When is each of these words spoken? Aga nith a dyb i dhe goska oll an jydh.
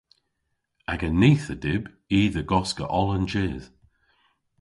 Aga 0.93 1.09
nith 1.21 1.47
a 1.53 1.55
dyb 1.63 1.83
i 2.17 2.21
dhe 2.33 2.43
goska 2.51 2.85
oll 2.99 3.09
an 3.15 3.25
jydh. 3.31 3.67